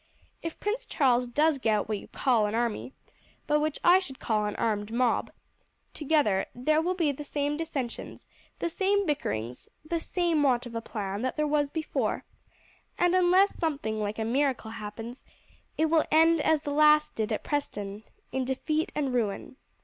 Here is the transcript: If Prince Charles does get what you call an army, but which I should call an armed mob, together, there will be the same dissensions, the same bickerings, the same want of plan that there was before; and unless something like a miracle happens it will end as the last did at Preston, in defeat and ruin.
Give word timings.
If 0.41 0.59
Prince 0.59 0.87
Charles 0.87 1.27
does 1.27 1.59
get 1.59 1.87
what 1.87 1.99
you 1.99 2.07
call 2.07 2.47
an 2.47 2.55
army, 2.55 2.91
but 3.45 3.59
which 3.59 3.77
I 3.83 3.99
should 3.99 4.17
call 4.17 4.47
an 4.47 4.55
armed 4.55 4.91
mob, 4.91 5.29
together, 5.93 6.47
there 6.55 6.81
will 6.81 6.95
be 6.95 7.11
the 7.11 7.23
same 7.23 7.55
dissensions, 7.55 8.25
the 8.57 8.67
same 8.67 9.05
bickerings, 9.05 9.69
the 9.85 9.99
same 9.99 10.41
want 10.41 10.65
of 10.65 10.73
plan 10.83 11.21
that 11.21 11.37
there 11.37 11.45
was 11.45 11.69
before; 11.69 12.23
and 12.97 13.13
unless 13.13 13.53
something 13.55 13.99
like 14.01 14.17
a 14.17 14.25
miracle 14.25 14.71
happens 14.71 15.23
it 15.77 15.85
will 15.85 16.05
end 16.09 16.41
as 16.41 16.63
the 16.63 16.71
last 16.73 17.13
did 17.13 17.31
at 17.31 17.43
Preston, 17.43 18.01
in 18.31 18.43
defeat 18.43 18.91
and 18.95 19.13
ruin. 19.13 19.55